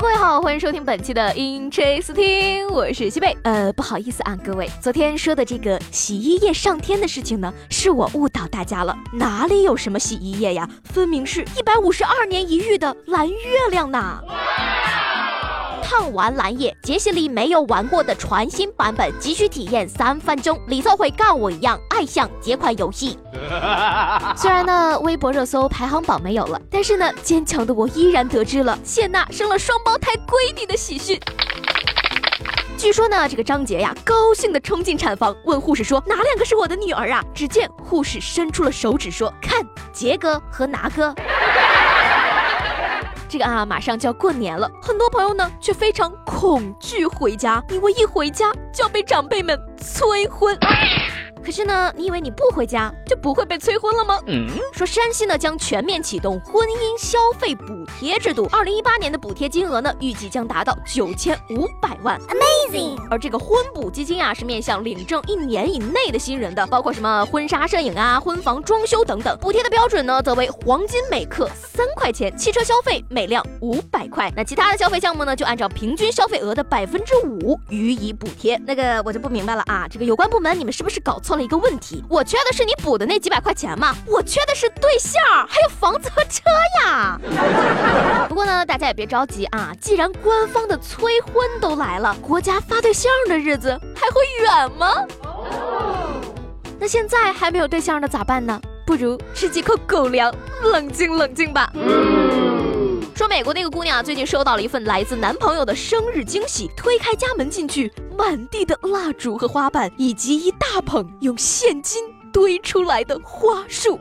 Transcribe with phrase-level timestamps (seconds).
[0.00, 3.36] 各位好，欢迎收听本期的 Interesting，我是西贝。
[3.42, 8.96] 呃，不好意思啊，各位，昨天说的这个洗衣液上天的事情呢，是我误导大家了。
[9.12, 10.70] 哪里有什么洗衣液呀？
[10.84, 13.34] 分明是一百五十二年一遇的蓝月
[13.72, 14.22] 亮呐！
[15.90, 23.18] 烫完蓝夜，杰西里没有玩过的全新版本，急需体验三分钟，李凑会跟我一样爱上这款游戏。
[24.36, 31.18] 虽然呢，微博热搜排行榜没有了，但是呢，坚强的我依然得知了谢娜生了双胞胎闺女的喜讯。
[32.76, 41.14] 据说呢，这个张杰呀，高兴的冲进产房，问护士说：“哪两个是我的女儿啊？”只见护士伸出了手指说：“看，杰哥和拿哥。”
[43.28, 50.58] 这个啊，马上就要过年了，很多朋友呢却非常恐惧回家，因为一回家就要被长辈们催婚。
[51.48, 54.20] 可是呢，你以为你不回家就不会被催婚了吗？
[54.26, 62.98] 嗯说山西呢将全面启动婚姻消费补贴制度，二零一八年的补贴金额呢预计将达到九千五百万，amazing。
[63.10, 69.34] 而这个婚补基金啊是面向领证一年以内的新人的，包括什么婚纱摄影啊、婚房装修等等。
[69.40, 74.30] 补贴的标准呢则为黄金每克三块钱，汽车消费每辆五百块。
[74.36, 78.60] 那其他的消费项目呢就按照平均消费额的百分之五予以补贴。
[78.66, 81.37] 那个我就不明白了啊，这个有关部门你们是不是搞错了？
[81.42, 83.94] 一个问题，我缺的是你补的那几百块钱吗？
[84.06, 86.42] 我缺的是对象，还有房子和车
[86.82, 87.18] 呀。
[88.28, 95.04] 不过呢，大家也别着急啊，既然官方的催婚都来了，国家发对象的日子还会远吗？
[96.80, 98.60] 那现在还没有对象的咋办呢？
[98.86, 101.70] 不如吃几口狗粮，冷静冷静吧。
[103.18, 112.00] 说美国那个姑娘最近收到了一份来自男朋友的生日惊喜，推开家门进去，满地的蜡烛和花瓣，以及一大捧用现金
[112.32, 113.98] 堆出来的花束。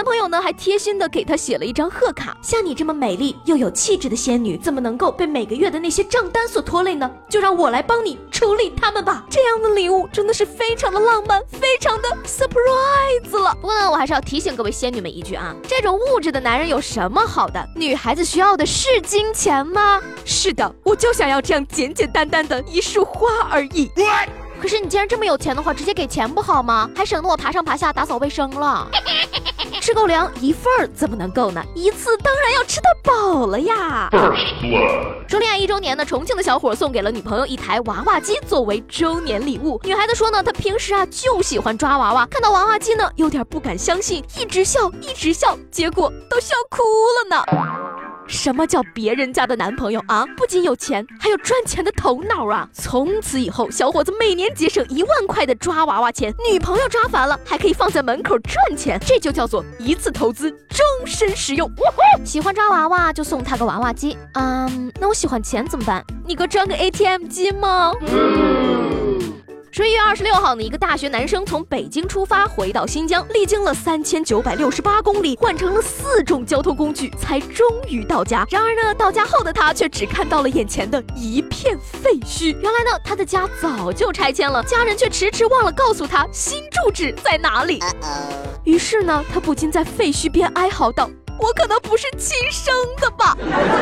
[0.00, 2.34] 男朋友呢，还贴心的给她写了一张贺卡。
[2.40, 7.10] 像你这么美丽又有气质的仙女，怎么能够被每个月的那些账单所拖累呢？
[7.28, 9.22] 就让我来帮你处理他们吧。
[9.28, 13.54] 这样的礼物真的是非常的浪漫，非常的 surprise 了。
[13.60, 17.62] 不过呢，我还是要提醒各位仙女们一句啊，这种物质的男人有什么好的？
[17.76, 20.00] 女孩子需要的是金钱吗？
[20.24, 23.90] 是的，我就想要这样简简单单的一束花而已。
[24.62, 26.88] 可是你既然这么有钱的话，直接给钱不好吗？
[26.96, 28.90] 还省得我爬上爬下打扫卫生了。
[29.90, 31.60] 吃狗粮一份儿怎么能够呢？
[31.74, 34.08] 一次当然要吃得饱了呀。
[35.26, 39.80] 说恋爱一周年呢，重庆的小伙送给了女朋友一台娃娃机作为周年礼物。
[39.82, 46.82] 女孩子说呢，她平时啊就喜欢抓娃娃，看到娃娃机呢有点不敢相信，一直笑一直笑，结果都笑哭
[47.18, 47.79] 了呢。
[48.30, 50.24] 什么叫别人家的男朋友啊？
[50.36, 52.68] 不仅有钱，还有赚钱的头脑啊！
[52.72, 61.68] 从此以后，小伙子每年节省一万块的抓娃娃钱，女朋友抓烦了，还可以放在门口赚钱，这就叫做一次投资，终身使用。
[62.24, 64.16] 喜欢抓娃娃就送他个娃娃机。
[64.34, 66.04] 嗯，那我喜欢钱怎么办？
[66.24, 67.92] 你给我装个 ATM 机吗？
[69.72, 78.44] 十一月二十六号呢，一个大学男生从北京出发回到新疆，历经了三千九百六十八公里，换乘了四种交通工具，才终于到家。
[78.50, 82.46] 然而呢，到家后的他却只看到了眼前的一片废墟。
[82.60, 87.78] 原来呢，他的家早就拆迁了，家人却迟迟忘了告诉他新住址在哪里。
[88.64, 91.08] 于是呢，他不禁在废墟边哀嚎道。
[91.40, 93.36] 我可能不是亲生的吧，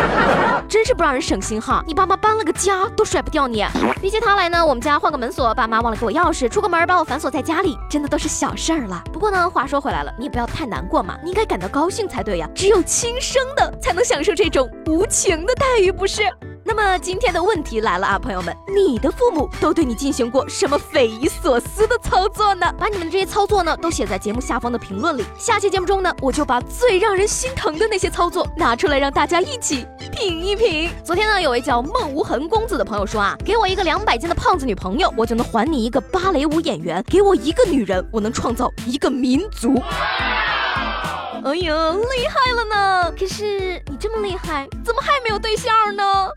[0.69, 1.83] 真是不让人省心哈！
[1.87, 3.65] 你爸妈搬了个家都甩不掉你。
[4.01, 9.03] 比起他来呢，我们家换个门锁，爸妈忘了给我钥匙，出个门把我反锁在家里，真的都是小事儿了。
[9.13, 12.49] 不过呢，话说回来了，你也不要太难过嘛，你应该感到高兴才对呀。
[12.55, 16.23] 只有亲生的才能享受这种无情的待遇，不是？
[16.69, 22.71] 那么今天的问题来了啊，朋友们，你的父母都对你进行过什么匪夷所思的操作呢？
[22.79, 25.25] 把你们这些操作呢，都写在节目下方的评论里。
[25.39, 30.91] 下期节目中呢，我就把最让人心疼的那些操作拿出来，让大家一起品一品。
[31.03, 39.81] 昨天呢，有位叫孟无痕公子的朋友说啊，给我一个两百斤的胖子女朋友，我就能还你一个芭蕾舞演员；给我一个女人，我能创造一个民族。
[41.49, 43.11] 哎呀，厉害了呢！
[43.19, 46.29] 可是你这么厉害，怎么还没有对象呢？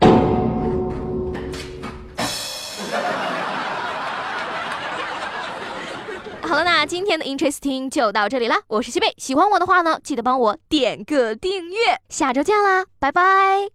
[6.40, 8.56] 好了，那今天的 Interesting 就到这里啦。
[8.68, 11.76] 我是西贝，喜欢我的话呢，记得帮我点个订阅。
[12.08, 13.72] 下周见啦，拜拜。